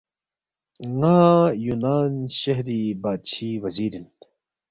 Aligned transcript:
ن٘ا 0.99 1.19
یُونان 1.65 2.13
شہری 2.39 2.81
بادشی 3.01 3.49
وزیر 3.63 3.91
اِن 3.97 4.05